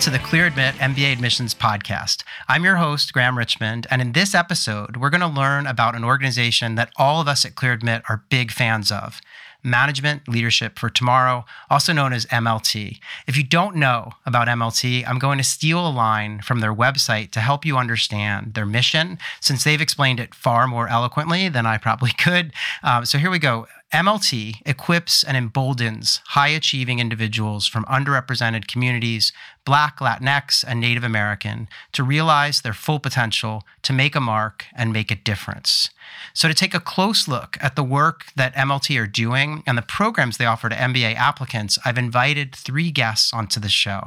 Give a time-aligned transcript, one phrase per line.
[0.00, 2.22] to the ClearAdmit MBA Admissions Podcast.
[2.48, 6.04] I'm your host, Graham Richmond, and in this episode, we're going to learn about an
[6.04, 9.20] organization that all of us at ClearAdmit are big fans of.
[9.62, 12.98] Management Leadership for Tomorrow, also known as MLT.
[13.26, 17.30] If you don't know about MLT, I'm going to steal a line from their website
[17.32, 21.76] to help you understand their mission, since they've explained it far more eloquently than I
[21.76, 22.54] probably could.
[22.82, 23.66] Um, so here we go.
[23.92, 29.32] MLT equips and emboldens high achieving individuals from underrepresented communities,
[29.64, 34.92] Black, Latinx, and Native American, to realize their full potential, to make a mark, and
[34.92, 35.90] make a difference.
[36.32, 39.82] So, to take a close look at the work that MLT are doing and the
[39.82, 44.04] programs they offer to MBA applicants, I've invited three guests onto the show.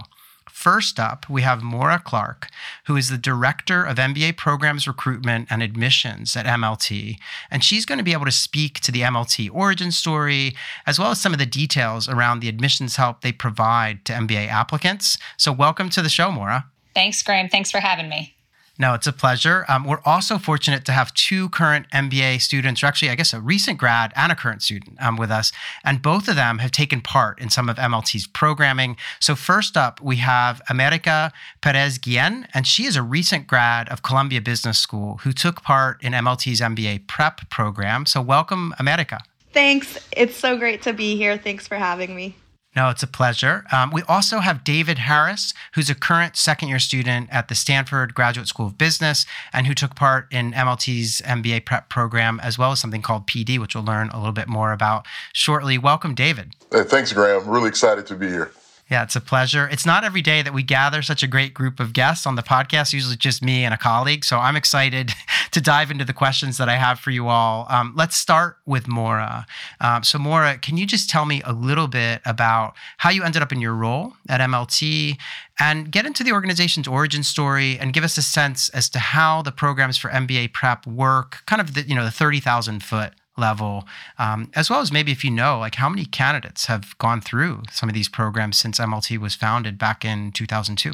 [0.53, 2.47] First up, we have Maura Clark,
[2.85, 7.17] who is the Director of MBA Programs Recruitment and Admissions at MLT.
[7.49, 10.55] And she's going to be able to speak to the MLT origin story,
[10.85, 14.47] as well as some of the details around the admissions help they provide to MBA
[14.47, 15.17] applicants.
[15.37, 16.65] So, welcome to the show, Maura.
[16.93, 17.49] Thanks, Graham.
[17.49, 18.35] Thanks for having me.
[18.79, 19.65] No, it's a pleasure.
[19.69, 23.39] Um, we're also fortunate to have two current MBA students, or actually, I guess, a
[23.39, 25.51] recent grad and a current student um, with us.
[25.83, 28.97] And both of them have taken part in some of MLT's programming.
[29.19, 34.01] So, first up, we have America Perez Guillen, and she is a recent grad of
[34.01, 38.07] Columbia Business School who took part in MLT's MBA prep program.
[38.07, 39.21] So, welcome, America.
[39.51, 39.99] Thanks.
[40.11, 41.37] It's so great to be here.
[41.37, 42.35] Thanks for having me.
[42.75, 43.65] No, it's a pleasure.
[43.71, 48.15] Um, we also have David Harris, who's a current second year student at the Stanford
[48.15, 52.71] Graduate School of Business and who took part in MLT's MBA prep program, as well
[52.71, 55.77] as something called PD, which we'll learn a little bit more about shortly.
[55.77, 56.55] Welcome, David.
[56.71, 57.47] Hey, thanks, Graham.
[57.47, 58.51] Really excited to be here.
[58.91, 59.67] Yeah, it's a pleasure.
[59.71, 62.43] It's not every day that we gather such a great group of guests on the
[62.43, 64.25] podcast, usually just me and a colleague.
[64.25, 65.13] So I'm excited
[65.51, 67.65] to dive into the questions that I have for you all.
[67.69, 69.45] Um, let's start with Maura.
[69.79, 73.41] Um, so, Maura, can you just tell me a little bit about how you ended
[73.41, 75.17] up in your role at MLT
[75.59, 79.41] and get into the organization's origin story and give us a sense as to how
[79.41, 83.85] the programs for MBA prep work, kind of the, you know, the 30,000 foot level,
[84.17, 87.63] um, as well as maybe if you know, like how many candidates have gone through
[87.71, 90.91] some of these programs since MLT was founded back in 2002?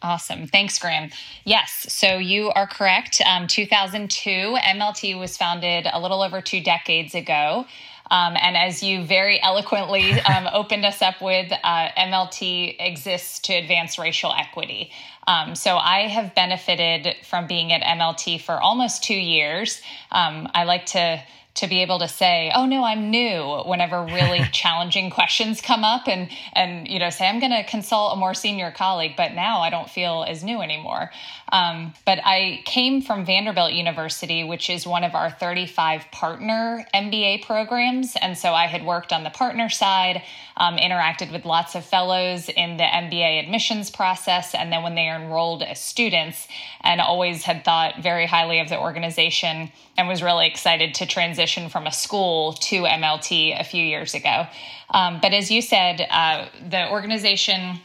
[0.00, 0.46] Awesome.
[0.46, 1.10] Thanks, Graham.
[1.44, 3.20] Yes, so you are correct.
[3.26, 7.66] Um, 2002, MLT was founded a little over two decades ago.
[8.10, 13.54] Um, and as you very eloquently um, opened us up with, uh, MLT exists to
[13.54, 14.92] advance racial equity.
[15.26, 19.82] Um, so I have benefited from being at MLT for almost two years.
[20.10, 21.22] Um, I like to
[21.58, 26.08] to be able to say, "Oh no, I'm new," whenever really challenging questions come up,
[26.08, 29.60] and and you know say, "I'm going to consult a more senior colleague," but now
[29.60, 31.10] I don't feel as new anymore.
[31.50, 37.44] Um, but I came from Vanderbilt University, which is one of our 35 partner MBA
[37.46, 40.22] programs, and so I had worked on the partner side,
[40.56, 45.08] um, interacted with lots of fellows in the MBA admissions process, and then when they
[45.08, 46.46] are enrolled as students,
[46.82, 51.68] and always had thought very highly of the organization and was really excited to transition
[51.68, 54.46] from a school to MLT a few years ago.
[54.90, 57.80] Um, but as you said, uh, the organization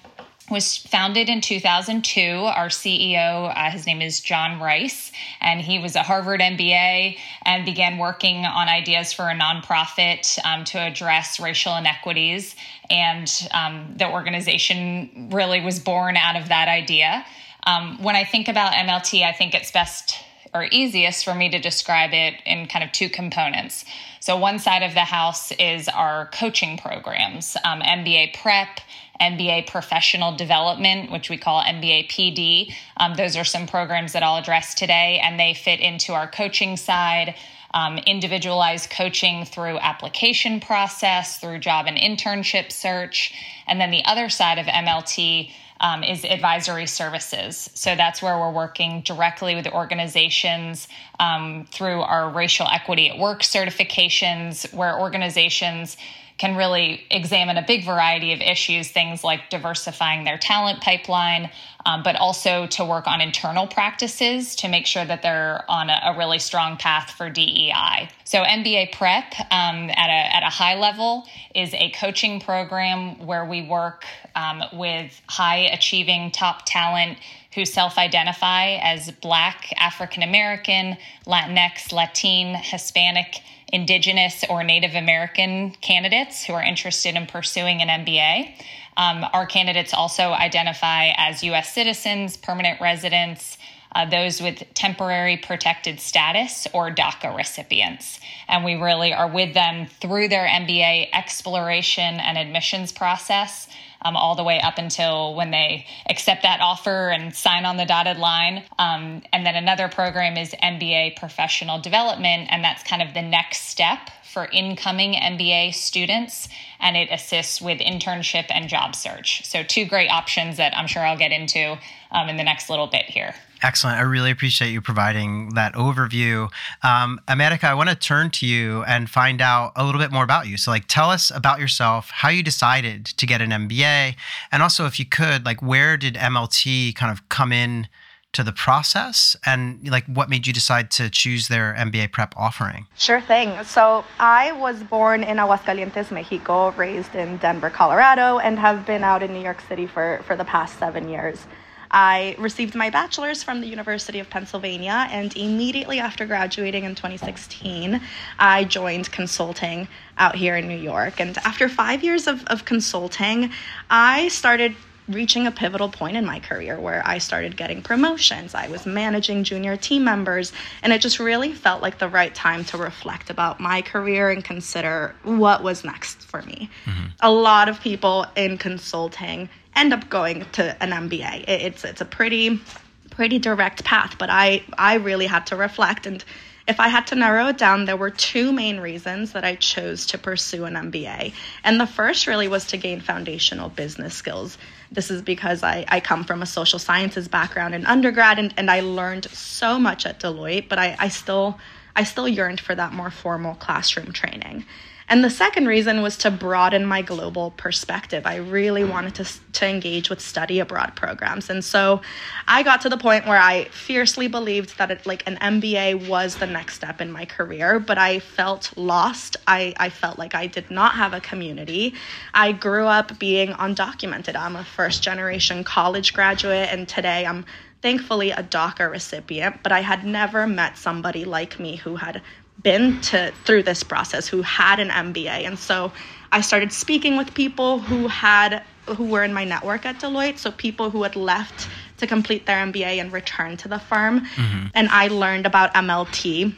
[0.53, 2.21] was founded in 2002.
[2.21, 7.65] Our CEO, uh, his name is John Rice, and he was a Harvard MBA and
[7.65, 12.55] began working on ideas for a nonprofit um, to address racial inequities.
[12.89, 17.25] And um, the organization really was born out of that idea.
[17.65, 20.17] Um, when I think about MLT, I think it's best
[20.53, 23.85] or easiest for me to describe it in kind of two components.
[24.19, 28.79] So, one side of the house is our coaching programs, um, MBA prep,
[29.21, 32.73] MBA professional development, which we call MBA PD.
[32.97, 36.77] Um, those are some programs that I'll address today, and they fit into our coaching
[36.77, 37.35] side.
[37.75, 43.33] Um, individualized coaching through application process, through job and internship search.
[43.65, 45.49] And then the other side of MLT
[45.83, 47.69] um, is advisory services.
[47.73, 50.87] So that's where we're working directly with organizations
[51.19, 55.97] um, through our racial equity at work certifications, where organizations
[56.43, 61.49] can really examine a big variety of issues, things like diversifying their talent pipeline,
[61.85, 66.01] um, but also to work on internal practices to make sure that they're on a,
[66.07, 68.09] a really strong path for DEI.
[68.25, 71.23] So, MBA Prep um, at, a, at a high level
[71.55, 74.03] is a coaching program where we work
[74.35, 77.19] um, with high achieving top talent
[77.55, 83.39] who self identify as Black, African American, Latinx, Latin, Hispanic
[83.73, 88.53] Indigenous or Native American candidates who are interested in pursuing an MBA.
[88.95, 91.73] Um, our candidates also identify as U.S.
[91.73, 93.57] citizens, permanent residents,
[93.95, 98.19] uh, those with temporary protected status or DACA recipients.
[98.47, 103.67] And we really are with them through their MBA exploration and admissions process
[104.03, 107.85] um, all the way up until when they accept that offer and sign on the
[107.85, 108.63] dotted line.
[108.77, 113.69] Um, and then another program is MBA Professional Development, and that's kind of the next
[113.69, 119.45] step for incoming MBA students, and it assists with internship and job search.
[119.45, 121.77] So, two great options that I'm sure I'll get into
[122.11, 123.35] um, in the next little bit here.
[123.63, 123.97] Excellent.
[123.97, 126.49] I really appreciate you providing that overview.
[126.83, 130.47] Um, I want to turn to you and find out a little bit more about
[130.47, 130.57] you.
[130.57, 134.15] So, like, tell us about yourself, how you decided to get an MBA,
[134.51, 137.87] and also, if you could, like, where did MLT kind of come in
[138.33, 142.87] to the process and like what made you decide to choose their MBA prep offering?
[142.97, 143.63] Sure thing.
[143.63, 149.21] So I was born in Aguascalientes, Mexico, raised in Denver, Colorado, and have been out
[149.21, 151.45] in New York City for, for the past seven years.
[151.93, 158.01] I received my bachelor's from the University of Pennsylvania, and immediately after graduating in 2016,
[158.39, 159.87] I joined consulting
[160.17, 161.19] out here in New York.
[161.19, 163.51] And after five years of, of consulting,
[163.91, 164.75] I started
[165.07, 168.55] reaching a pivotal point in my career where I started getting promotions.
[168.55, 172.63] I was managing junior team members, and it just really felt like the right time
[172.65, 176.69] to reflect about my career and consider what was next for me.
[176.85, 177.05] Mm-hmm.
[177.21, 181.45] A lot of people in consulting end up going to an MBA.
[181.47, 182.61] It's it's a pretty
[183.09, 186.23] pretty direct path, but I I really had to reflect and
[186.65, 190.05] if I had to narrow it down, there were two main reasons that I chose
[190.07, 191.33] to pursue an MBA.
[191.63, 194.57] And the first really was to gain foundational business skills.
[194.93, 198.69] This is because I, I come from a social sciences background in undergrad and, and
[198.69, 201.59] I learned so much at Deloitte, but I, I still
[201.95, 204.65] I still yearned for that more formal classroom training.
[205.09, 208.25] And the second reason was to broaden my global perspective.
[208.25, 208.89] I really mm.
[208.89, 211.49] wanted to, to engage with study abroad programs.
[211.49, 212.01] And so
[212.47, 216.35] I got to the point where I fiercely believed that it, like an MBA was
[216.35, 219.37] the next step in my career, but I felt lost.
[219.47, 221.93] I, I felt like I did not have a community.
[222.33, 224.35] I grew up being undocumented.
[224.35, 227.45] I'm a first generation college graduate, and today I'm
[227.81, 232.21] thankfully a DACA recipient, but I had never met somebody like me who had
[232.63, 235.45] been to through this process who had an MBA.
[235.45, 235.91] And so
[236.31, 240.51] I started speaking with people who had who were in my network at Deloitte, so
[240.51, 244.21] people who had left to complete their MBA and return to the firm.
[244.21, 244.67] Mm-hmm.
[244.73, 246.53] And I learned about MLT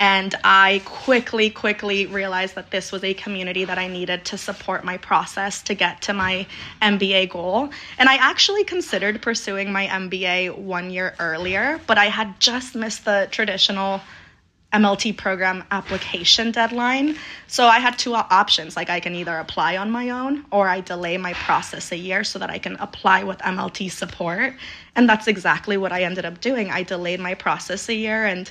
[0.00, 4.84] and I quickly, quickly realized that this was a community that I needed to support
[4.84, 6.46] my process to get to my
[6.80, 7.70] MBA goal.
[7.98, 13.04] And I actually considered pursuing my MBA one year earlier, but I had just missed
[13.04, 14.00] the traditional
[14.72, 17.16] MLT program application deadline.
[17.46, 20.82] So I had two options like I can either apply on my own or I
[20.82, 24.54] delay my process a year so that I can apply with MLT support.
[24.94, 26.70] And that's exactly what I ended up doing.
[26.70, 28.50] I delayed my process a year and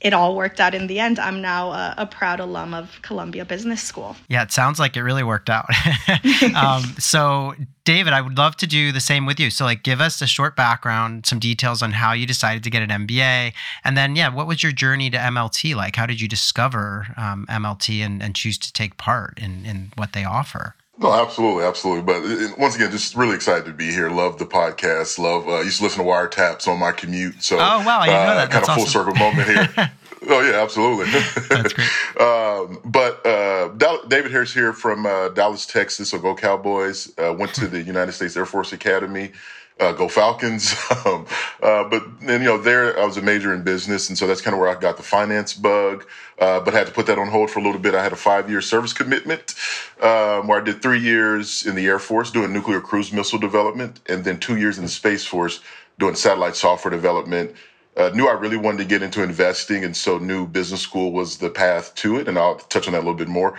[0.00, 1.18] it all worked out in the end.
[1.18, 4.16] I'm now a, a, proud alum of Columbia Business School.
[4.28, 5.66] Yeah, it sounds like it really worked out.
[6.54, 7.54] um, so,
[7.84, 9.50] David, I would love to do the same with you.
[9.50, 12.82] So, like, give us a short background, some details on how you decided to get
[12.82, 13.52] an MBA,
[13.84, 15.96] and then, yeah, what was your journey to MLT like?
[15.96, 20.12] How did you discover um, MLT and, and choose to take part in, in what
[20.12, 20.74] they offer?
[20.98, 22.02] No, absolutely, absolutely.
[22.02, 24.08] But once again, just really excited to be here.
[24.08, 25.18] Love the podcast.
[25.18, 27.42] Love uh, used to listen to Wiretaps on my commute.
[27.42, 28.50] So, oh wow, I didn't uh, know that.
[28.50, 28.82] kind of awesome.
[28.82, 29.68] full circle moment here.
[30.30, 31.04] oh yeah, absolutely.
[31.50, 31.88] That's great.
[32.20, 33.68] um, but uh,
[34.08, 36.10] David Harris here from uh, Dallas, Texas.
[36.10, 37.12] So go Cowboys.
[37.18, 39.32] Uh, went to the United States Air Force Academy
[39.80, 40.74] uh, go Falcons.
[41.06, 41.26] um,
[41.62, 44.08] uh, but then, you know, there I was a major in business.
[44.08, 46.06] And so that's kind of where I got the finance bug,
[46.38, 47.94] uh, but had to put that on hold for a little bit.
[47.94, 49.54] I had a five year service commitment
[50.00, 54.00] um, where I did three years in the Air Force doing nuclear cruise missile development
[54.08, 55.60] and then two years in the Space Force
[55.98, 57.54] doing satellite software development.
[57.96, 61.38] Uh, knew I really wanted to get into investing, and so knew business school was
[61.38, 62.28] the path to it.
[62.28, 63.54] And I'll touch on that a little bit more.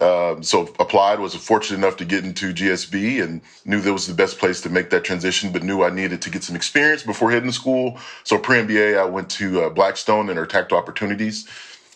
[0.00, 4.14] Um, so applied, was fortunate enough to get into GSB and knew that was the
[4.14, 7.30] best place to make that transition, but knew I needed to get some experience before
[7.30, 7.98] heading to school.
[8.24, 11.46] So pre-MBA, I went to uh, Blackstone and their Tactical Opportunities.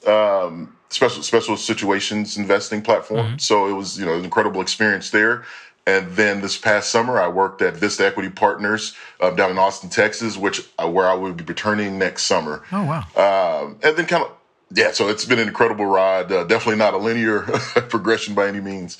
[0.06, 3.26] Um, special special situations investing platform.
[3.26, 3.38] Mm-hmm.
[3.38, 5.44] So it was you know an incredible experience there.
[5.86, 9.88] And then this past summer, I worked at Vista Equity Partners uh, down in Austin,
[9.88, 12.64] Texas, which uh, where I will be returning next summer.
[12.72, 13.62] Oh wow!
[13.62, 14.32] Um, and then kind of
[14.74, 16.32] yeah, so it's been an incredible ride.
[16.32, 17.40] Uh, definitely not a linear
[17.88, 18.98] progression by any means.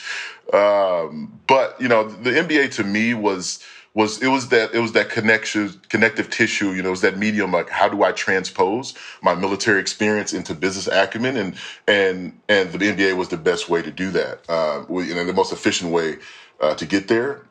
[0.52, 3.64] Um, but you know, the MBA to me was
[3.96, 7.16] was it was that it was that connection connective tissue you know it was that
[7.16, 11.56] medium like how do i transpose my military experience into business acumen and
[11.88, 15.32] and and the mba was the best way to do that uh, you know the
[15.32, 16.16] most efficient way
[16.60, 17.46] uh, to get there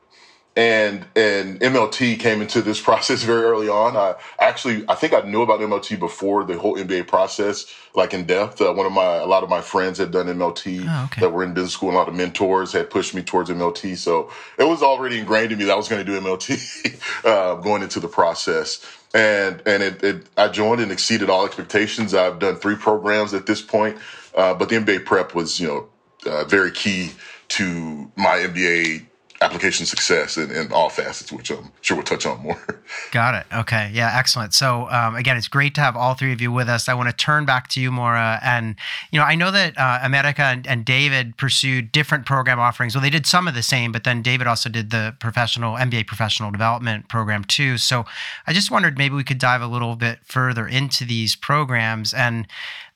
[0.55, 3.97] and and MLT came into this process very early on.
[3.97, 8.25] I actually I think I knew about MLT before the whole MBA process, like in
[8.25, 8.62] depth.
[8.62, 11.21] Uh, one of my a lot of my friends had done MLT oh, okay.
[11.21, 11.89] that were in business school.
[11.89, 15.51] And a lot of mentors had pushed me towards MLT, so it was already ingrained
[15.51, 18.85] in me that I was going to do MLT uh, going into the process.
[19.13, 22.13] And and it, it, I joined and exceeded all expectations.
[22.13, 23.97] I've done three programs at this point,
[24.35, 25.89] uh, but the MBA prep was you know
[26.25, 27.12] uh, very key
[27.49, 29.05] to my MBA
[29.41, 32.83] application success in, in, all facets, which I'm sure we'll touch on more.
[33.11, 33.45] Got it.
[33.53, 33.91] Okay.
[33.93, 34.53] Yeah, excellent.
[34.53, 36.87] So um, again, it's great to have all three of you with us.
[36.87, 38.39] I want to turn back to you, Maura.
[38.41, 38.75] And,
[39.11, 42.95] you know, I know that uh, America and, and, David pursued different program offerings.
[42.95, 46.05] Well, they did some of the same, but then David also did the professional, MBA
[46.05, 47.77] professional development program too.
[47.77, 48.05] So
[48.45, 52.47] I just wondered maybe we could dive a little bit further into these programs and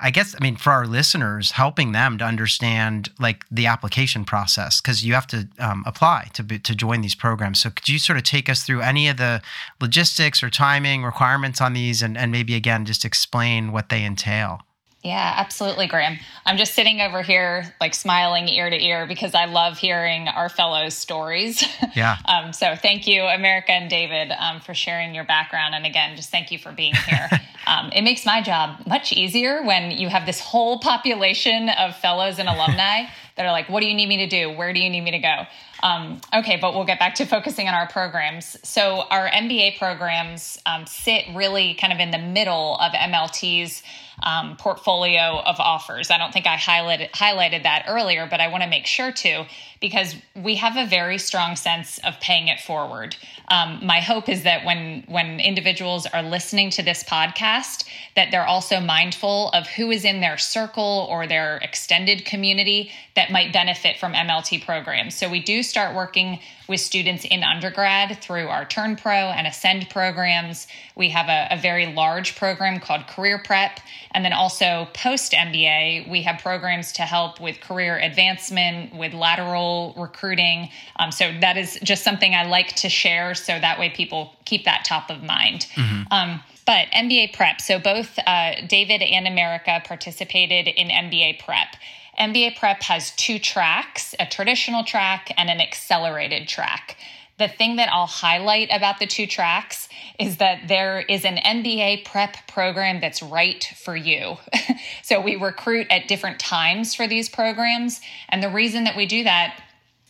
[0.01, 4.79] I guess I mean for our listeners, helping them to understand like the application process
[4.79, 7.61] because you have to um, apply to to join these programs.
[7.61, 9.41] So could you sort of take us through any of the
[9.81, 14.61] logistics or timing requirements on these, and, and maybe again just explain what they entail?
[15.09, 16.19] Yeah, absolutely, Graham.
[16.45, 20.49] I'm just sitting over here, like smiling ear to ear because I love hearing our
[20.49, 21.63] fellows' stories.
[21.95, 22.17] Yeah.
[22.25, 25.73] um, so thank you, America and David, um, for sharing your background.
[25.73, 27.29] And again, just thank you for being here.
[27.67, 32.37] um, it makes my job much easier when you have this whole population of fellows
[32.37, 34.51] and alumni that are like, what do you need me to do?
[34.51, 35.45] Where do you need me to go?
[35.81, 38.55] Um, okay, but we'll get back to focusing on our programs.
[38.63, 43.81] So, our MBA programs um, sit really kind of in the middle of MLT's
[44.23, 46.11] um, portfolio of offers.
[46.11, 49.45] I don't think I highlighted highlighted that earlier, but I want to make sure to
[49.81, 53.15] because we have a very strong sense of paying it forward.
[53.47, 57.85] Um, my hope is that when when individuals are listening to this podcast,
[58.15, 63.31] that they're also mindful of who is in their circle or their extended community that
[63.31, 65.15] might benefit from MLT programs.
[65.15, 69.89] So we do start working with students in undergrad through our Turn Pro and Ascend
[69.89, 70.67] programs.
[70.95, 73.79] We have a, a very large program called Career Prep.
[74.11, 79.93] And then also post MBA, we have programs to help with career advancement, with lateral
[79.97, 80.69] recruiting.
[80.97, 84.65] Um, so that is just something I like to share so that way people keep
[84.65, 85.67] that top of mind.
[85.75, 86.11] Mm-hmm.
[86.11, 87.61] Um, but MBA prep.
[87.61, 91.75] So both uh, David and America participated in MBA prep.
[92.19, 96.97] MBA prep has two tracks a traditional track and an accelerated track.
[97.39, 99.88] The thing that I'll highlight about the two tracks
[100.19, 104.37] is that there is an MBA prep program that's right for you.
[105.01, 108.01] so we recruit at different times for these programs.
[108.27, 109.63] And the reason that we do that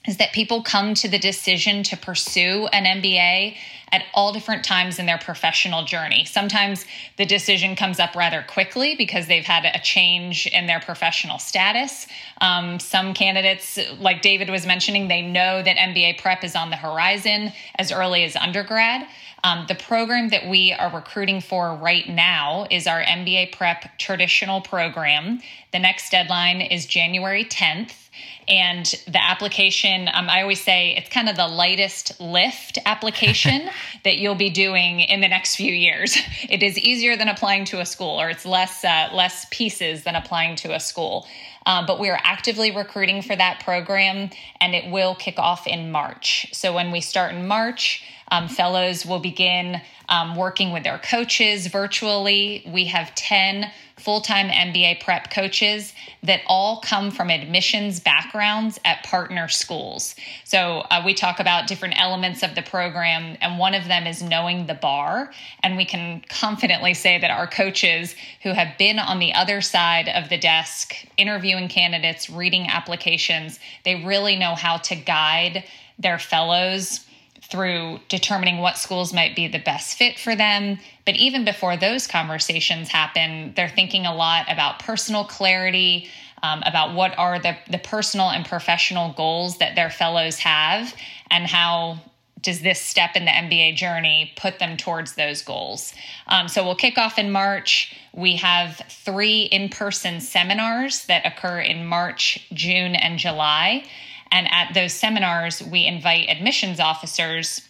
[0.08, 3.56] is that people come to the decision to pursue an MBA
[3.92, 6.24] at all different times in their professional journey.
[6.26, 6.86] Sometimes
[7.18, 12.08] the decision comes up rather quickly because they've had a change in their professional status.
[12.42, 16.76] Um, some candidates, like David was mentioning, they know that MBA prep is on the
[16.76, 19.08] horizon as early as undergrad.
[19.44, 24.62] Um, the program that we are recruiting for right now is our MBA prep traditional
[24.62, 25.42] program.
[25.72, 27.94] The next deadline is January 10th.
[28.48, 33.70] And the application, um, I always say it's kind of the lightest lift application
[34.04, 36.18] that you'll be doing in the next few years.
[36.50, 40.16] It is easier than applying to a school, or it's less uh, less pieces than
[40.16, 41.28] applying to a school.
[41.66, 45.92] Um, but we are actively recruiting for that program, and it will kick off in
[45.92, 46.48] March.
[46.54, 51.68] So when we start in March, um, fellows will begin um, working with their coaches
[51.68, 52.64] virtually.
[52.68, 55.94] We have 10 full time MBA prep coaches
[56.24, 60.16] that all come from admissions backgrounds at partner schools.
[60.46, 64.24] So uh, we talk about different elements of the program, and one of them is
[64.24, 65.32] knowing the bar.
[65.64, 70.10] And we can confidently say that our coaches who have been on the other side
[70.10, 75.66] of the desk interviewing candidates, reading applications, they really know how to guide
[75.98, 77.06] their fellows
[77.50, 80.78] through determining what schools might be the best fit for them.
[81.06, 86.10] But even before those conversations happen, they're thinking a lot about personal clarity,
[86.44, 90.94] um, about what are the, the personal and professional goals that their fellows have,
[91.32, 92.00] and how
[92.42, 95.94] does this step in the MBA journey put them towards those goals?
[96.28, 97.96] Um, so we'll kick off in March.
[98.14, 103.84] We have three in person seminars that occur in March, June, and July.
[104.32, 107.62] And at those seminars, we invite admissions officers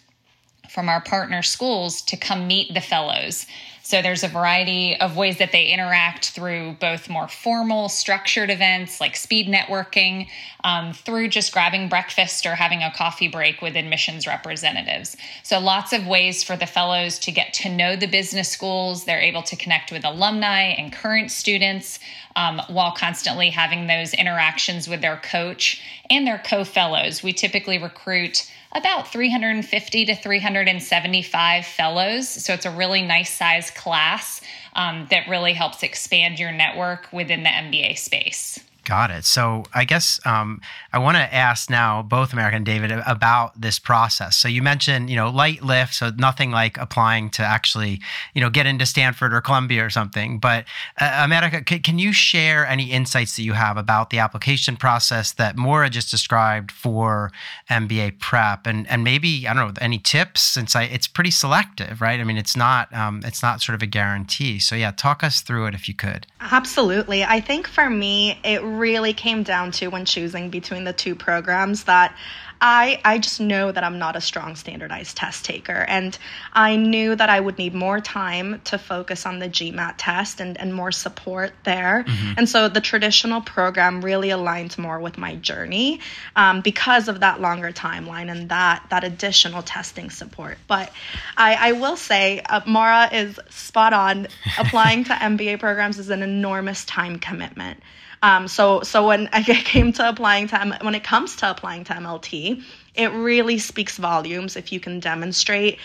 [0.69, 3.45] from our partner schools to come meet the fellows.
[3.89, 9.01] So there's a variety of ways that they interact through both more formal, structured events
[9.01, 10.27] like speed networking,
[10.63, 15.17] um, through just grabbing breakfast or having a coffee break with admissions representatives.
[15.41, 19.05] So lots of ways for the fellows to get to know the business schools.
[19.05, 21.98] They're able to connect with alumni and current students
[22.36, 25.81] um, while constantly having those interactions with their coach
[26.12, 27.24] and their co fellows.
[27.24, 32.29] We typically recruit about 350 to 375 fellows.
[32.29, 34.41] So it's a really nice size class
[34.75, 38.59] um, that really helps expand your network within the MBA space.
[38.86, 39.25] Got it.
[39.25, 43.77] So I guess um, I want to ask now both America and David about this
[43.77, 44.36] process.
[44.36, 48.00] So you mentioned, you know, light lift, so nothing like applying to actually,
[48.33, 50.39] you know, get into Stanford or Columbia or something.
[50.39, 50.65] But
[51.00, 55.33] uh, America, can, can, you share any insights that you have about the application process
[55.33, 57.31] that Maura just described for
[57.69, 62.00] MBA prep, and and maybe I don't know any tips since I it's pretty selective,
[62.00, 62.19] right?
[62.19, 64.59] I mean, it's not um, it's not sort of a guarantee.
[64.59, 66.25] So yeah, talk us through it if you could.
[66.39, 67.24] Absolutely.
[67.24, 71.83] I think for me, it really came down to when choosing between the two programs
[71.83, 72.15] that
[72.62, 76.17] I I just know that I'm not a strong standardized test taker and
[76.51, 80.59] I knew that I would need more time to focus on the GMAT test and,
[80.59, 82.03] and more support there.
[82.05, 82.33] Mm-hmm.
[82.38, 86.01] And so the traditional program really aligned more with my journey
[86.36, 90.57] um, because of that longer timeline and that that additional testing support.
[90.67, 90.91] But
[91.38, 94.27] I, I will say uh, Maura is spot on.
[94.57, 97.79] Applying to MBA programs is an enormous time commitment.
[98.21, 101.93] Um, so so when I came to applying to when it comes to applying to
[101.93, 102.63] MLT,
[102.95, 105.79] it really speaks volumes if you can demonstrate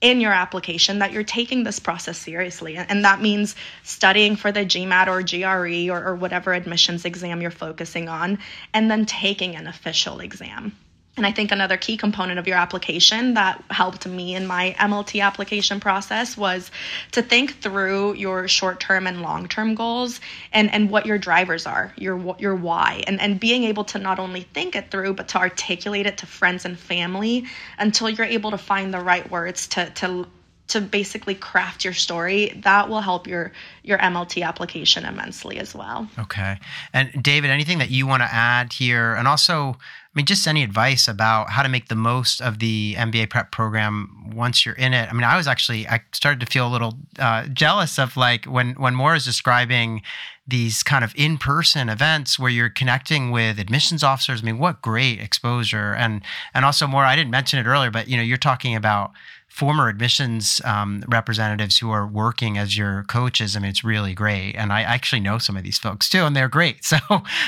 [0.00, 2.76] in your application that you're taking this process seriously.
[2.76, 7.50] And that means studying for the GMAT or GRE or, or whatever admissions exam you're
[7.50, 8.38] focusing on,
[8.74, 10.76] and then taking an official exam.
[11.16, 15.22] And I think another key component of your application that helped me in my MLT
[15.22, 16.72] application process was
[17.12, 20.20] to think through your short-term and long-term goals
[20.52, 24.18] and, and what your drivers are, your your why, and, and being able to not
[24.18, 27.44] only think it through, but to articulate it to friends and family
[27.78, 30.26] until you're able to find the right words to to
[30.66, 33.52] to basically craft your story that will help your
[33.82, 36.08] your mlt application immensely as well.
[36.18, 36.58] Okay.
[36.92, 39.14] And david anything that you want to add here?
[39.14, 39.76] And also
[40.14, 44.30] mean just any advice about how to make the most of the mba prep program
[44.34, 45.08] once you're in it?
[45.08, 48.44] I mean i was actually i started to feel a little uh, jealous of like
[48.46, 50.02] when when Maura is describing
[50.46, 54.42] these kind of in-person events where you're connecting with admissions officers.
[54.42, 55.94] I mean what great exposure.
[55.94, 56.22] And
[56.52, 59.12] and also Maura i didn't mention it earlier but you know you're talking about
[59.54, 63.54] former admissions um, representatives who are working as your coaches.
[63.54, 64.56] I mean, it's really great.
[64.56, 66.84] And I actually know some of these folks too, and they're great.
[66.94, 66.98] So,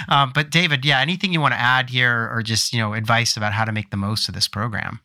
[0.08, 3.36] um, but David, yeah, anything you want to add here or just, you know, advice
[3.36, 5.00] about how to make the most of this program?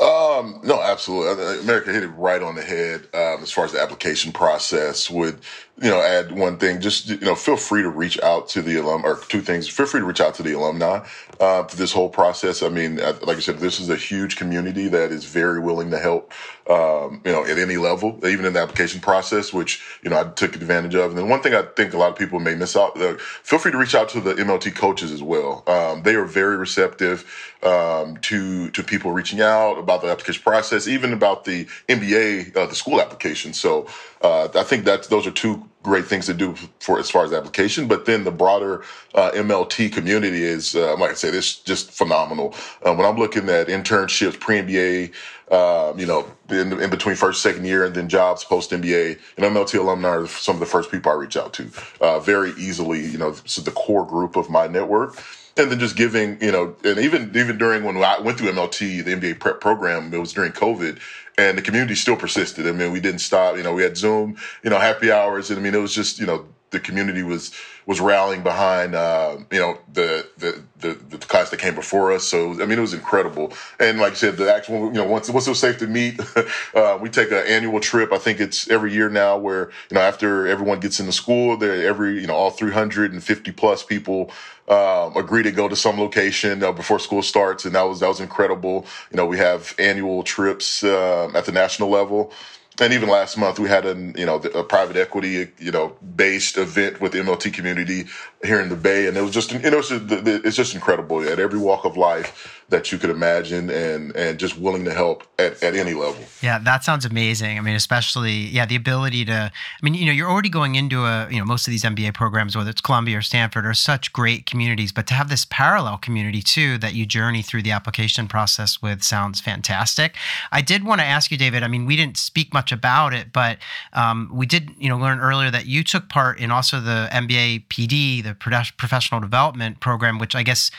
[0.00, 1.60] Um, no, absolutely.
[1.60, 5.08] America hit it right on the head um, as far as the application process.
[5.10, 5.38] Would
[5.82, 6.80] you know, add one thing.
[6.80, 9.68] Just you know, feel free to reach out to the alum or two things.
[9.68, 11.04] Feel free to reach out to the alumni
[11.40, 12.62] uh, to this whole process.
[12.62, 15.98] I mean, like I said, this is a huge community that is very willing to
[15.98, 16.32] help.
[16.70, 20.24] Um, you know, at any level, even in the application process, which you know I
[20.30, 21.10] took advantage of.
[21.10, 22.98] And then one thing I think a lot of people may miss out.
[22.98, 25.64] Uh, feel free to reach out to the MLT coaches as well.
[25.66, 27.26] Um, they are very receptive
[27.64, 32.66] um, to to people reaching out about the application process, even about the MBA, uh,
[32.66, 33.52] the school application.
[33.52, 33.88] So
[34.24, 37.32] uh, I think that those are two great things to do for as far as
[37.32, 37.86] application.
[37.86, 38.82] But then the broader
[39.14, 42.54] uh, MLT community is, uh, like I say, this just phenomenal.
[42.82, 45.12] Uh, when I'm looking at internships, pre MBA,
[45.52, 49.44] um, you know, in, in, between first second year and then jobs post MBA, and
[49.44, 53.04] MLT alumni are some of the first people I reach out to uh, very easily.
[53.04, 55.22] You know, this is the core group of my network
[55.56, 59.04] and then just giving, you know, and even even during when I went through MLT,
[59.04, 60.98] the MBA prep program, it was during COVID,
[61.38, 62.66] and the community still persisted.
[62.66, 63.56] I mean, we didn't stop.
[63.56, 66.18] You know, we had Zoom, you know, happy hours, and I mean, it was just,
[66.18, 67.52] you know, the community was
[67.86, 72.24] was rallying behind uh, you know the, the, the the class that came before us.
[72.24, 73.52] So I mean, it was incredible.
[73.78, 76.20] And like I said, the actual you know once once it was safe to meet,
[76.74, 78.12] uh, we take an annual trip.
[78.12, 81.86] I think it's every year now where you know after everyone gets into school, there
[81.86, 84.30] every you know all 350 plus people
[84.68, 88.08] um, agree to go to some location uh, before school starts, and that was that
[88.08, 88.86] was incredible.
[89.10, 92.32] You know, we have annual trips uh, at the national level.
[92.80, 96.58] And even last month we had a you know a private equity you know based
[96.58, 98.06] event with the MLT community
[98.42, 101.22] here in the Bay, and it was just you know it's just, it's just incredible.
[101.22, 105.24] At every walk of life that you could imagine and and just willing to help
[105.38, 106.22] at, at any level.
[106.42, 107.58] Yeah, that sounds amazing.
[107.58, 111.04] I mean, especially yeah, the ability to I mean, you know, you're already going into
[111.04, 114.12] a, you know, most of these MBA programs whether it's Columbia or Stanford are such
[114.12, 118.28] great communities, but to have this parallel community too that you journey through the application
[118.28, 120.16] process with sounds fantastic.
[120.52, 123.32] I did want to ask you David, I mean, we didn't speak much about it,
[123.32, 123.58] but
[123.92, 127.66] um, we did, you know, learn earlier that you took part in also the MBA
[127.68, 130.70] PD, the professional development program, which I guess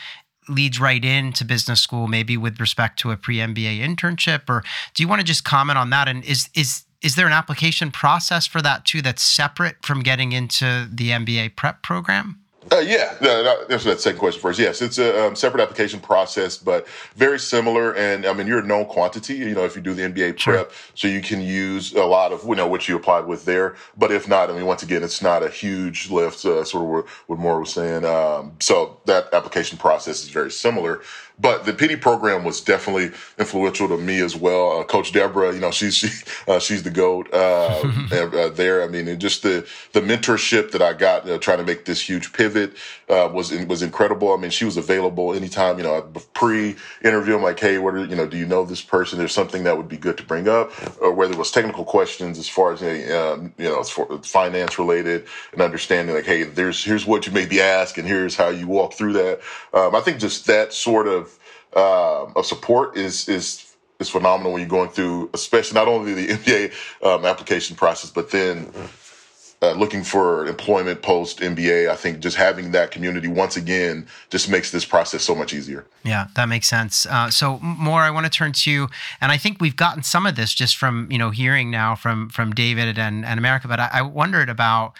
[0.48, 4.48] leads right into business school, maybe with respect to a pre MBA internship?
[4.48, 4.62] Or
[4.94, 6.08] do you want to just comment on that?
[6.08, 10.32] And is is is there an application process for that too that's separate from getting
[10.32, 12.40] into the MBA prep program?
[12.72, 14.58] Uh, yeah, no, answer that second question first.
[14.58, 17.94] Yes, it's a um, separate application process, but very similar.
[17.94, 20.54] And I mean, you're a known quantity, you know, if you do the MBA Sure.
[20.54, 23.76] prep, so you can use a lot of, you know, what you applied with there.
[23.96, 26.90] But if not, I mean, once again, it's not a huge lift, uh, sort of
[26.90, 28.04] what, what Maura was saying.
[28.04, 31.02] Um, so that application process is very similar.
[31.38, 34.80] But the PD program was definitely influential to me as well.
[34.80, 36.08] Uh, Coach Deborah, you know, she's she,
[36.48, 38.82] uh, she's the goat uh, uh, there.
[38.82, 42.00] I mean, and just the the mentorship that I got uh, trying to make this
[42.00, 42.74] huge pivot
[43.10, 44.32] uh, was was incredible.
[44.32, 45.76] I mean, she was available anytime.
[45.76, 48.26] You know, pre interview, I'm like, hey, what are you know?
[48.26, 49.18] Do you know this person?
[49.18, 50.72] There's something that would be good to bring up,
[51.02, 54.78] or whether it was technical questions as far as um, you know, as for finance
[54.78, 58.48] related, and understanding like, hey, there's here's what you may be asked, and here's how
[58.48, 59.40] you walk through that.
[59.74, 61.25] Um, I think just that sort of
[61.76, 66.26] uh, of support is is is phenomenal when you're going through, especially not only the
[66.36, 66.72] MBA
[67.06, 68.72] um, application process, but then
[69.62, 71.88] uh, looking for employment post MBA.
[71.88, 75.86] I think just having that community once again just makes this process so much easier.
[76.04, 77.06] Yeah, that makes sense.
[77.06, 78.88] Uh, so, Maura, I want to turn to you,
[79.20, 82.28] and I think we've gotten some of this just from you know hearing now from
[82.28, 83.66] from David and and America.
[83.68, 84.92] But I, I wondered about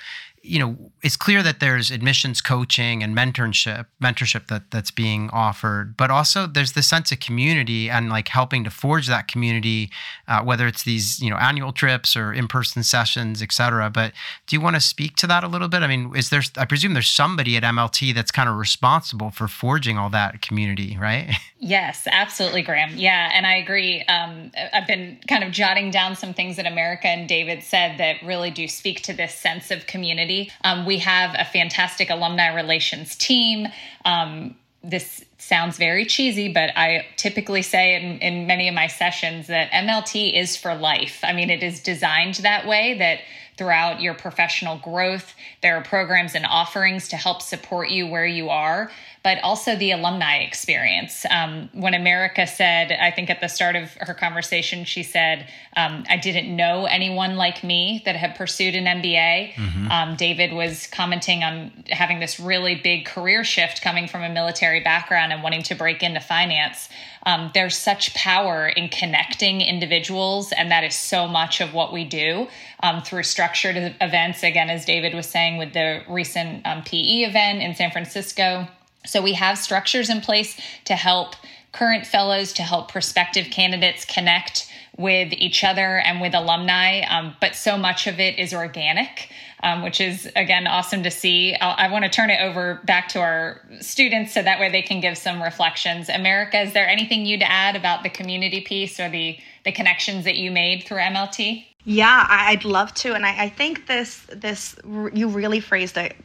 [0.46, 5.96] you know, it's clear that there's admissions coaching and mentorship, mentorship that that's being offered,
[5.96, 9.90] but also there's the sense of community and like helping to forge that community,
[10.28, 13.90] uh, whether it's these you know annual trips or in-person sessions, et cetera.
[13.90, 14.12] But
[14.46, 15.82] do you want to speak to that a little bit?
[15.82, 16.42] I mean, is there?
[16.56, 20.96] I presume there's somebody at MLT that's kind of responsible for forging all that community,
[20.98, 21.34] right?
[21.58, 22.96] Yes, absolutely, Graham.
[22.96, 24.02] Yeah, and I agree.
[24.02, 28.22] Um, I've been kind of jotting down some things that America and David said that
[28.22, 30.35] really do speak to this sense of community.
[30.64, 33.68] Um, we have a fantastic alumni relations team.
[34.04, 39.48] Um, this sounds very cheesy, but I typically say in, in many of my sessions
[39.48, 41.20] that MLT is for life.
[41.22, 43.20] I mean, it is designed that way that
[43.56, 48.50] throughout your professional growth, there are programs and offerings to help support you where you
[48.50, 48.90] are
[49.26, 51.26] but also the alumni experience.
[51.28, 56.04] Um, when America said, I think at the start of her conversation, she said, um,
[56.08, 59.54] I didn't know anyone like me that had pursued an MBA.
[59.54, 59.90] Mm-hmm.
[59.90, 64.78] Um, David was commenting on having this really big career shift coming from a military
[64.78, 66.88] background and wanting to break into finance.
[67.24, 72.04] Um, there's such power in connecting individuals, and that is so much of what we
[72.04, 72.48] do
[72.82, 74.42] um, through structured events.
[74.42, 78.68] Again, as David was saying with the recent um, PE event in San Francisco
[79.06, 81.36] so we have structures in place to help
[81.72, 87.00] current fellows, to help prospective candidates connect with each other and with alumni.
[87.02, 89.30] Um, but so much of it is organic,
[89.62, 91.54] um, which is, again, awesome to see.
[91.54, 94.82] I'll, I want to turn it over back to our students so that way they
[94.82, 96.08] can give some reflections.
[96.08, 100.36] America, is there anything you'd add about the community piece or the, the connections that
[100.36, 101.64] you made through MLT?
[101.84, 106.16] Yeah, I'd love to, and I, I think this this you really phrased it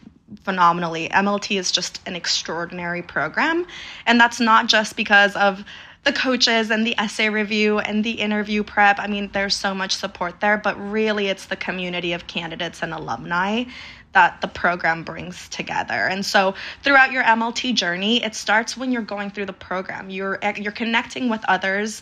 [0.43, 1.09] phenomenally.
[1.09, 3.65] MLT is just an extraordinary program.
[4.05, 5.63] And that's not just because of
[6.03, 8.99] the coaches and the essay review and the interview prep.
[8.99, 12.93] I mean, there's so much support there, but really it's the community of candidates and
[12.93, 13.65] alumni
[14.13, 16.07] that the program brings together.
[16.07, 20.09] And so throughout your MLT journey, it starts when you're going through the program.
[20.09, 22.01] You're you're connecting with others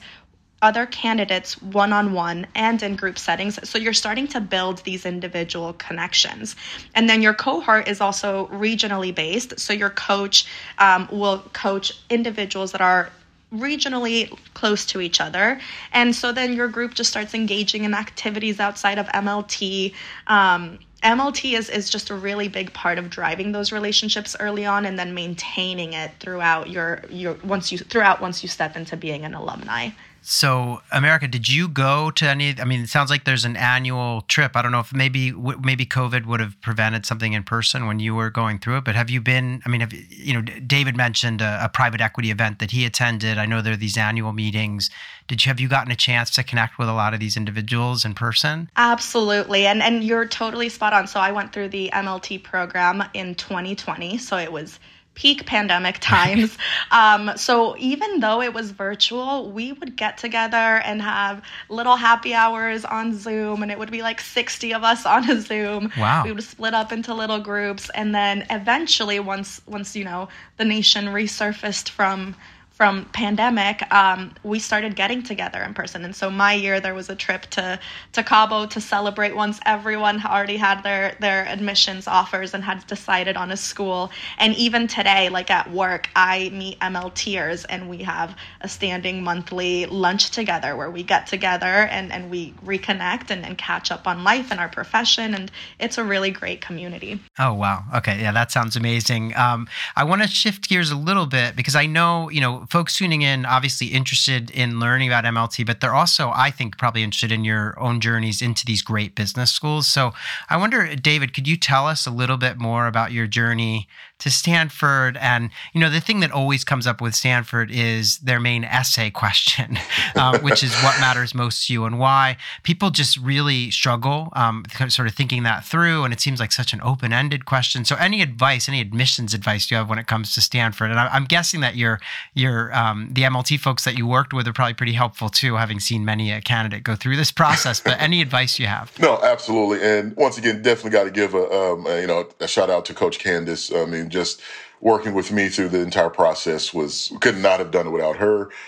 [0.61, 3.59] other candidates one on one and in group settings.
[3.67, 6.55] So you're starting to build these individual connections.
[6.95, 9.59] And then your cohort is also regionally based.
[9.59, 10.45] So your coach
[10.77, 13.09] um, will coach individuals that are
[13.53, 15.59] regionally close to each other.
[15.91, 19.93] And so then your group just starts engaging in activities outside of MLT.
[20.27, 24.85] Um, MLT is, is just a really big part of driving those relationships early on
[24.85, 29.23] and then maintaining it throughout your your once you throughout once you step into being
[29.23, 29.89] an alumni.
[30.21, 32.53] So, America, did you go to any?
[32.59, 34.55] I mean, it sounds like there's an annual trip.
[34.55, 38.13] I don't know if maybe maybe COVID would have prevented something in person when you
[38.13, 38.83] were going through it.
[38.83, 39.61] But have you been?
[39.65, 40.41] I mean, have you know?
[40.41, 43.37] David mentioned a, a private equity event that he attended.
[43.37, 44.89] I know there are these annual meetings.
[45.29, 48.03] Did you have you gotten a chance to connect with a lot of these individuals
[48.03, 48.67] in person?
[48.75, 51.05] Absolutely, and and you're totally spot on.
[51.07, 54.17] So I went through the MLT program in 2020.
[54.17, 54.79] So it was
[55.13, 56.57] peak pandemic times.
[56.89, 62.33] um, so even though it was virtual, we would get together and have little happy
[62.33, 65.91] hours on Zoom, and it would be like 60 of us on a Zoom.
[65.95, 66.23] Wow.
[66.25, 70.65] We would split up into little groups, and then eventually, once once you know the
[70.65, 72.35] nation resurfaced from
[72.79, 76.05] from pandemic, um, we started getting together in person.
[76.05, 77.77] And so my year there was a trip to
[78.13, 83.35] to Cabo to celebrate once everyone already had their their admissions offers and had decided
[83.35, 84.11] on a school.
[84.37, 89.85] And even today, like at work, I meet MLTers and we have a standing monthly
[89.87, 94.23] lunch together where we get together and, and we reconnect and, and catch up on
[94.23, 95.33] life and our profession.
[95.35, 97.19] And it's a really great community.
[97.37, 97.83] Oh, wow.
[97.95, 98.21] Okay.
[98.21, 99.35] Yeah, that sounds amazing.
[99.35, 102.97] Um, I want to shift gears a little bit because I know, you know, folks
[102.97, 107.31] tuning in obviously interested in learning about MLT, but they're also, I think, probably interested
[107.31, 109.87] in your own journeys into these great business schools.
[109.87, 110.13] So
[110.49, 113.87] I wonder, David, could you tell us a little bit more about your journey
[114.19, 115.17] to Stanford.
[115.17, 119.09] And, you know, the thing that always comes up with Stanford is their main essay
[119.09, 119.79] question,
[120.15, 122.37] uh, which is what matters most to you and why.
[122.63, 126.03] People just really struggle um, sort of thinking that through.
[126.03, 127.85] And it seems like such an open ended question.
[127.85, 130.91] So, any advice, any admissions advice you have when it comes to Stanford?
[130.91, 131.99] And I, am guessing that your,
[132.33, 135.79] your, um, the MLT folks that you worked with are probably pretty helpful too, having
[135.79, 137.79] seen many a candidate go through this process.
[137.79, 138.91] But any advice you have?
[138.99, 139.81] No, absolutely.
[139.81, 142.83] And once again, definitely got to give a, um, a, you know, a shout out
[142.85, 143.71] to Coach Candace.
[143.73, 144.41] I mean, just
[144.81, 148.49] working with me through the entire process was could not have done it without her.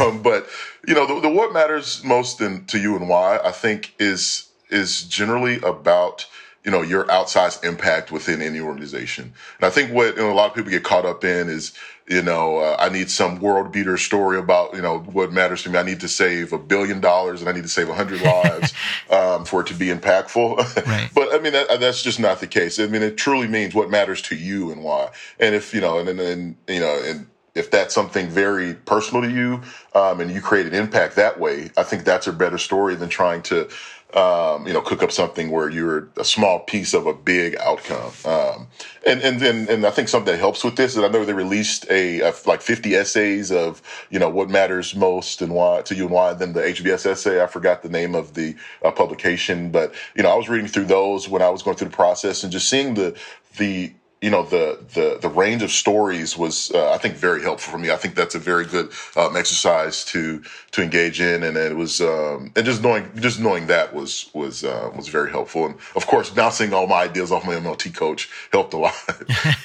[0.00, 0.48] Um, but
[0.86, 4.48] you know, the, the, what matters most in, to you and why I think is
[4.70, 6.24] is generally about
[6.68, 9.32] you know your outsized impact within any organization.
[9.56, 11.72] And I think what you know, a lot of people get caught up in is
[12.06, 15.70] you know uh, I need some world beater story about you know what matters to
[15.70, 15.78] me.
[15.78, 18.74] I need to save a billion dollars and I need to save a hundred lives
[19.08, 20.58] um, for it to be impactful.
[20.88, 21.08] Right.
[21.14, 22.78] but I mean that, that's just not the case.
[22.78, 25.08] I mean it truly means what matters to you and why.
[25.40, 29.30] And if you know and then you know and if that's something very personal to
[29.30, 29.60] you
[29.94, 33.08] um, and you create an impact that way, I think that's a better story than
[33.08, 33.68] trying to
[34.14, 38.12] um, you know, cook up something where you're a small piece of a big outcome.
[38.24, 38.68] Um,
[39.06, 41.34] and, and then, and I think something that helps with this is I know they
[41.34, 45.94] released a, a, like 50 essays of, you know, what matters most and why to
[45.94, 46.32] you and why.
[46.32, 50.30] Then the HBS essay, I forgot the name of the uh, publication, but, you know,
[50.30, 52.94] I was reading through those when I was going through the process and just seeing
[52.94, 53.14] the,
[53.58, 57.72] the, you know the the the range of stories was uh, I think very helpful
[57.72, 57.90] for me.
[57.90, 62.00] I think that's a very good um, exercise to to engage in, and it was
[62.00, 65.66] um, and just knowing just knowing that was was uh, was very helpful.
[65.66, 68.94] And of course, bouncing all my ideas off my MLT coach helped a lot.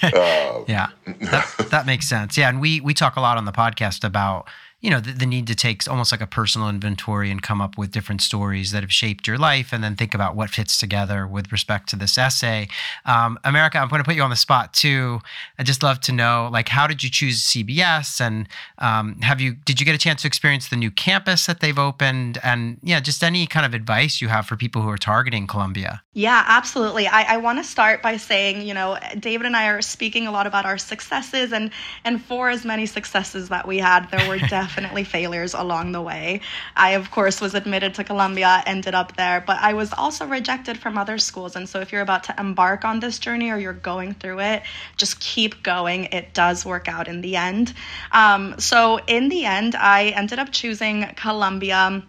[0.04, 2.38] uh, yeah, that, that makes sense.
[2.38, 4.48] Yeah, and we we talk a lot on the podcast about
[4.84, 7.78] you know, the, the, need to take almost like a personal inventory and come up
[7.78, 11.26] with different stories that have shaped your life and then think about what fits together
[11.26, 12.68] with respect to this essay.
[13.06, 15.22] Um, America, I'm going to put you on the spot too.
[15.58, 19.54] I'd just love to know, like, how did you choose CBS and um, have you,
[19.54, 22.38] did you get a chance to experience the new campus that they've opened?
[22.44, 26.04] And yeah, just any kind of advice you have for people who are targeting Columbia.
[26.12, 27.08] Yeah, absolutely.
[27.08, 30.32] I, I want to start by saying, you know, David and I are speaking a
[30.32, 31.72] lot about our successes and,
[32.04, 36.02] and for as many successes that we had, there were definitely definitely failures along the
[36.02, 36.42] way.
[36.76, 40.80] I, of course, was admitted to Columbia, ended up there, but I was also rejected
[40.80, 41.56] from other schools.
[41.56, 44.64] And so, if you're about to embark on this journey or you're going through it,
[44.98, 46.06] just keep going.
[46.06, 47.74] It does work out in the end.
[48.12, 52.02] Um, so, in the end, I ended up choosing Columbia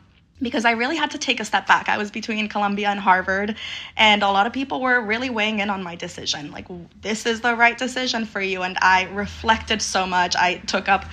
[0.43, 1.89] because I really had to take a step back.
[1.89, 3.57] I was between Columbia and Harvard,
[3.97, 6.51] and a lot of people were really weighing in on my decision.
[6.51, 6.67] Like,
[7.03, 8.63] this is the right decision for you.
[8.63, 10.35] And I reflected so much.
[10.35, 11.05] I took up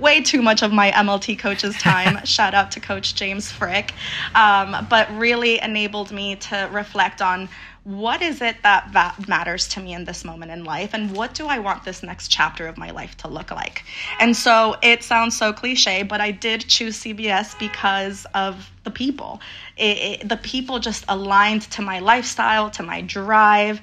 [0.00, 2.24] way too much of my MLT coach's time.
[2.24, 3.92] Shout out to Coach James Frick.
[4.34, 7.48] Um, but really enabled me to reflect on
[7.84, 11.34] what is it that, that matters to me in this moment in life and what
[11.34, 13.82] do I want this next chapter of my life to look like.
[14.20, 19.40] And so it sounds so cliche, but I did choose CBS because of the people.
[19.76, 23.80] It, it, the people just aligned to my lifestyle, to my drive.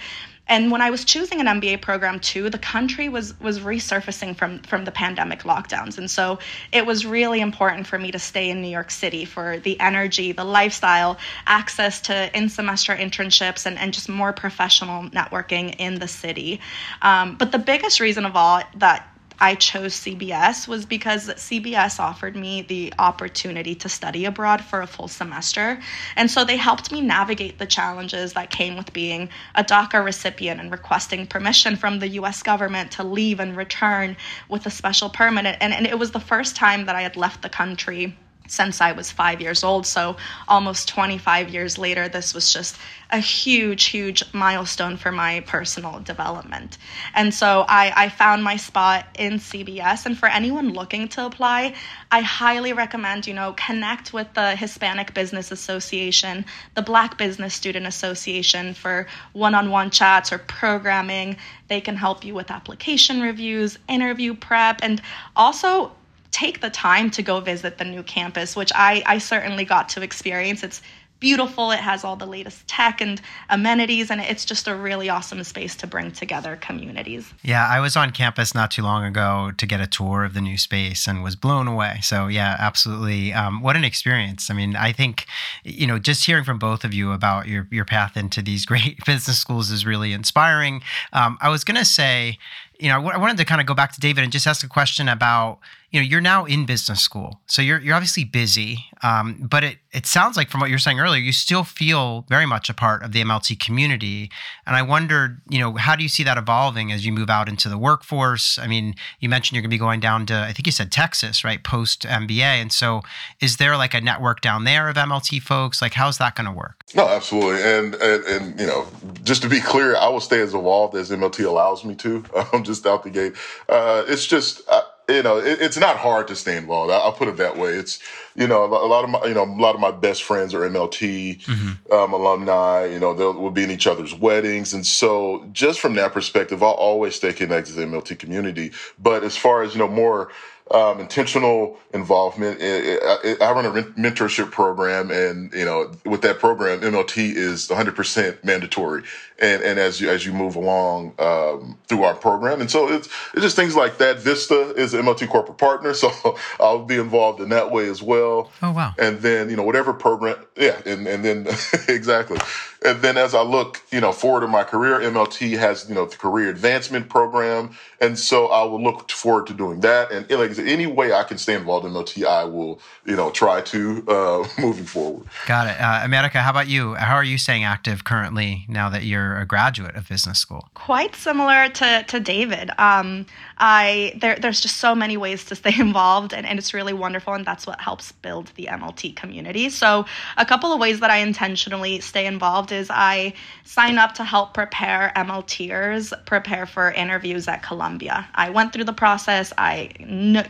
[0.49, 4.59] And when I was choosing an MBA program too, the country was was resurfacing from
[4.63, 5.97] from the pandemic lockdowns.
[5.97, 6.39] And so
[6.73, 10.31] it was really important for me to stay in New York City for the energy,
[10.31, 16.59] the lifestyle, access to in-semester internships and, and just more professional networking in the city.
[17.03, 19.07] Um, but the biggest reason of all that
[19.41, 24.87] I chose CBS was because CBS offered me the opportunity to study abroad for a
[24.87, 25.79] full semester.
[26.15, 30.59] And so they helped me navigate the challenges that came with being a DACA recipient
[30.59, 34.17] and requesting permission from the US government to leave and return
[34.49, 35.45] with a special permit.
[35.45, 38.15] And, and it was the first time that I had left the country
[38.49, 39.85] since I was five years old.
[39.85, 42.77] So almost 25 years later, this was just
[43.11, 46.77] a huge, huge milestone for my personal development.
[47.15, 50.05] And so I, I found my spot in CBS.
[50.05, 51.73] And for anyone looking to apply,
[52.11, 57.87] I highly recommend, you know, connect with the Hispanic Business Association, the Black Business Student
[57.87, 61.37] Association for one on one chats or programming.
[61.67, 65.01] They can help you with application reviews, interview prep, and
[65.35, 65.93] also
[66.39, 70.01] take the time to go visit the new campus, which I, I certainly got to
[70.01, 70.63] experience.
[70.63, 70.81] It's
[71.19, 71.71] beautiful.
[71.71, 75.75] It has all the latest tech and amenities, and it's just a really awesome space
[75.75, 77.33] to bring together communities.
[77.43, 80.39] Yeah, I was on campus not too long ago to get a tour of the
[80.39, 81.99] new space and was blown away.
[82.01, 83.33] So, yeah, absolutely.
[83.33, 84.49] Um, what an experience.
[84.49, 85.25] I mean, I think,
[85.65, 89.03] you know, just hearing from both of you about your, your path into these great
[89.05, 90.81] business schools is really inspiring.
[91.11, 92.37] Um, I was going to say,
[92.79, 94.69] you know, I wanted to kind of go back to David and just ask a
[94.69, 95.59] question about,
[95.91, 99.77] you know, you're now in business school, so you're you're obviously busy, um, but it
[99.91, 102.75] it sounds like from what you were saying earlier, you still feel very much a
[102.75, 104.29] part of the MLT community,
[104.67, 107.49] and I wondered, you know, how do you see that evolving as you move out
[107.49, 108.59] into the workforce?
[108.59, 110.91] I mean, you mentioned you're going to be going down to, I think you said
[110.91, 113.01] Texas, right, post MBA, and so
[113.39, 115.81] is there like a network down there of MLT folks?
[115.81, 116.83] Like, how's that going to work?
[116.93, 118.85] No, absolutely, and, and and you know,
[119.23, 122.23] just to be clear, I will stay as involved as MLT allows me to.
[122.53, 123.33] I'm just out the gate.
[123.67, 124.61] Uh, it's just.
[124.69, 126.91] I, you know, it, it's not hard to stay involved.
[126.91, 127.71] I, will put it that way.
[127.71, 127.99] It's
[128.35, 130.59] you know, a lot of my you know a lot of my best friends are
[130.59, 131.93] MLT mm-hmm.
[131.93, 132.85] um, alumni.
[132.85, 136.63] You know, they'll we'll be in each other's weddings, and so just from that perspective,
[136.63, 138.71] I'll always stay connected to the MLT community.
[138.97, 140.29] But as far as you know, more
[140.71, 142.59] um, intentional involvement.
[142.61, 148.43] I, I run a mentorship program, and you know, with that program, MLT is 100%
[148.43, 149.03] mandatory.
[149.39, 153.07] And and as you as you move along um, through our program, and so it's
[153.33, 154.19] it's just things like that.
[154.19, 156.11] Vista is an MLT corporate partner, so
[156.59, 158.51] I'll be involved in that way as well.
[158.61, 158.93] Oh wow!
[158.97, 161.47] And then you know whatever program, yeah, and and then
[161.87, 162.37] exactly.
[162.85, 166.05] And then as I look, you know, forward in my career, MLT has, you know,
[166.05, 167.71] the career advancement program.
[167.99, 170.11] And so I will look forward to doing that.
[170.11, 173.61] And like any way I can stay involved in MLT, I will, you know, try
[173.61, 175.27] to uh, moving forward.
[175.45, 175.79] Got it.
[175.79, 176.93] Uh, America, how about you?
[176.95, 180.69] How are you staying active currently now that you're a graduate of business school?
[180.73, 182.71] Quite similar to, to David.
[182.77, 183.25] Um,
[183.57, 187.33] I there, there's just so many ways to stay involved and, and it's really wonderful
[187.33, 189.69] and that's what helps build the MLT community.
[189.69, 190.05] So
[190.37, 194.53] a couple of ways that I intentionally stay involved is I sign up to help
[194.53, 198.27] prepare MLTers prepare for interviews at Columbia.
[198.35, 199.91] I went through the process, I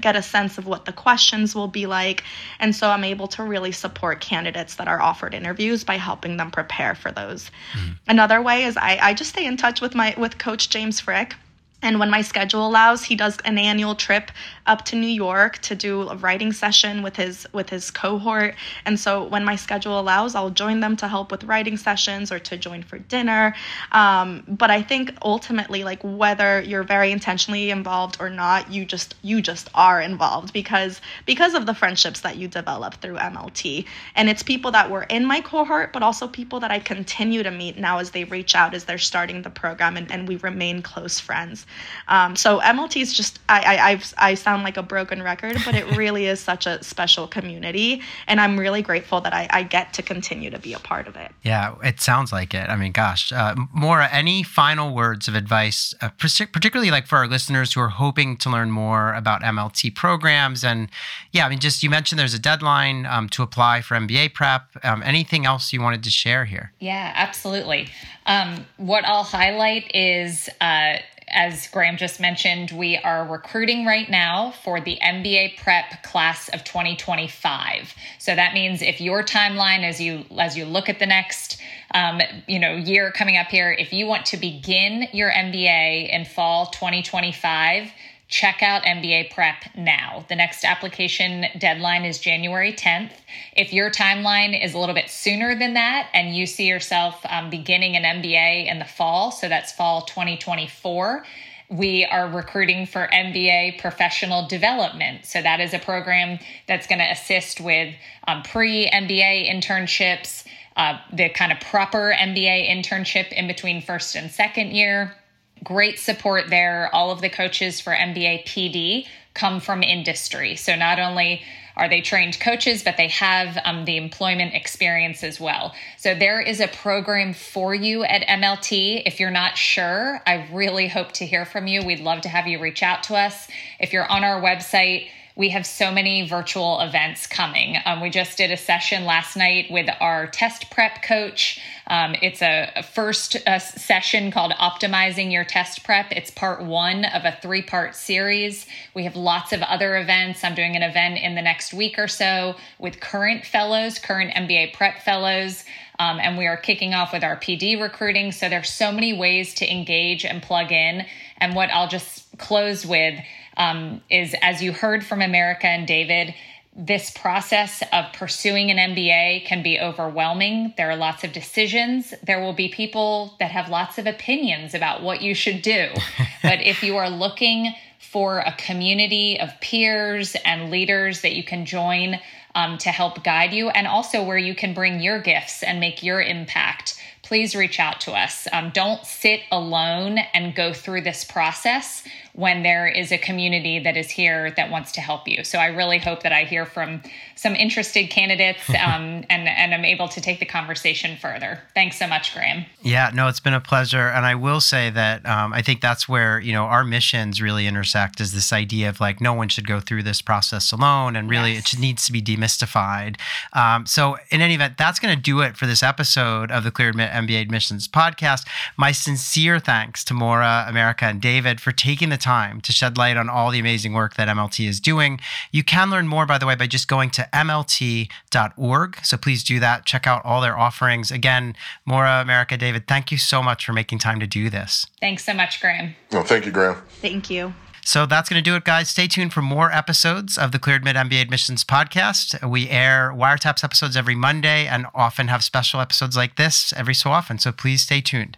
[0.01, 2.23] get a sense of what the questions will be like,
[2.59, 6.51] and so I'm able to really support candidates that are offered interviews by helping them
[6.51, 7.51] prepare for those.
[7.73, 7.91] Mm-hmm.
[8.07, 11.35] Another way is I, I just stay in touch with my with Coach James Frick
[11.81, 14.31] and when my schedule allows, he does an annual trip
[14.69, 18.55] up to New York to do a writing session with his with his cohort.
[18.85, 22.39] And so when my schedule allows, I'll join them to help with writing sessions or
[22.39, 23.55] to join for dinner.
[23.91, 29.15] Um, but I think ultimately, like whether you're very intentionally involved or not, you just
[29.23, 33.85] you just are involved because because of the friendships that you develop through MLT.
[34.15, 37.51] And it's people that were in my cohort, but also people that I continue to
[37.51, 40.83] meet now as they reach out as they're starting the program and, and we remain
[40.83, 41.65] close friends.
[42.07, 45.75] Um, so MLT is just I, I I've, I sound like a broken record, but
[45.75, 49.93] it really is such a special community, and I'm really grateful that I, I get
[49.93, 51.31] to continue to be a part of it.
[51.43, 52.69] Yeah, it sounds like it.
[52.69, 57.27] I mean, gosh, uh, Maura, any final words of advice, uh, particularly like for our
[57.27, 60.63] listeners who are hoping to learn more about MLT programs?
[60.63, 60.89] And
[61.31, 64.63] yeah, I mean, just you mentioned there's a deadline um, to apply for MBA prep.
[64.83, 66.73] Um, anything else you wanted to share here?
[66.79, 67.89] Yeah, absolutely.
[68.25, 70.49] Um, what I'll highlight is.
[70.61, 70.97] Uh,
[71.31, 76.63] as Graham just mentioned, we are recruiting right now for the MBA prep class of
[76.63, 77.93] 2025.
[78.17, 81.61] So that means if your timeline as you as you look at the next
[81.93, 86.25] um, you know year coming up here, if you want to begin your MBA in
[86.25, 87.91] fall 2025,
[88.29, 90.23] check out MBA Prep now.
[90.29, 93.11] The next application deadline is January 10th.
[93.57, 97.49] If your timeline is a little bit sooner than that and you see yourself um,
[97.49, 101.25] beginning an MBA in the fall, so that's fall 2024,
[101.69, 105.25] we are recruiting for MBA professional development.
[105.25, 107.95] So that is a program that's going to assist with
[108.27, 110.45] um, pre MBA internships,
[110.77, 115.15] uh, the kind of proper MBA internship in between first and second year
[115.63, 116.89] great support there.
[116.93, 120.55] All of the coaches for MBA PD come from industry.
[120.55, 121.41] So not only
[121.79, 125.73] are they trained coaches, but they have um, the employment experience as well.
[125.97, 129.03] So there is a program for you at MLT.
[129.05, 131.83] If you're not sure, I really hope to hear from you.
[131.85, 133.47] We'd love to have you reach out to us.
[133.79, 135.07] If you're on our website,
[135.39, 137.77] we have so many virtual events coming.
[137.85, 141.61] Um, we just did a session last night with our test prep coach.
[141.87, 146.07] Um, it's a, a first uh, session called Optimizing Your Test Prep.
[146.11, 148.65] It's part one of a three part series.
[148.93, 150.43] We have lots of other events.
[150.43, 154.73] I'm doing an event in the next week or so with current fellows, current MBA
[154.73, 155.63] prep fellows.
[155.99, 158.33] Um, and we are kicking off with our PD recruiting.
[158.33, 161.05] So there's so many ways to engage and plug in.
[161.37, 163.17] And what I'll just close with
[163.59, 166.33] um, is as you heard from America and David,
[166.75, 170.73] this process of pursuing an MBA can be overwhelming.
[170.77, 172.13] There are lots of decisions.
[172.23, 175.89] There will be people that have lots of opinions about what you should do.
[176.41, 181.65] but if you are looking for a community of peers and leaders that you can
[181.65, 182.17] join
[182.55, 186.01] um, to help guide you, and also where you can bring your gifts and make
[186.01, 188.47] your impact, please reach out to us.
[188.51, 192.03] Um, don't sit alone and go through this process
[192.39, 195.43] when there is a community that is here that wants to help you.
[195.43, 197.03] So I really hope that I hear from
[197.35, 201.59] some interested candidates um, and, and I'm able to take the conversation further.
[201.73, 202.65] Thanks so much, Graham.
[202.81, 204.07] Yeah, no, it's been a pleasure.
[204.07, 207.67] And I will say that um, I think that's where, you know, our missions really
[207.67, 211.17] intersect is this idea of like no one should go through this process alone.
[211.17, 211.59] And really yes.
[211.59, 213.17] it just needs to be demystified.
[213.51, 216.71] Um, so in any event, that's going to do it for this episode of the
[216.71, 218.47] Clear Admit MBA Admissions podcast.
[218.77, 222.95] My sincere thanks to Maura, America, and David for taking the time time to shed
[222.95, 225.19] light on all the amazing work that MLT is doing.
[225.51, 228.97] You can learn more, by the way, by just going to mlt.org.
[229.03, 229.85] So please do that.
[229.85, 231.09] Check out all their offerings.
[231.09, 231.55] Again,
[231.85, 234.85] Maura, America, David, thank you so much for making time to do this.
[234.99, 235.95] Thanks so much, Graham.
[236.11, 236.75] Well, thank you, Graham.
[237.01, 237.53] Thank you.
[237.83, 238.89] So that's going to do it, guys.
[238.89, 242.47] Stay tuned for more episodes of the Clear Admit MBA Admissions podcast.
[242.47, 247.09] We air wiretaps episodes every Monday and often have special episodes like this every so
[247.09, 247.39] often.
[247.39, 248.37] So please stay tuned.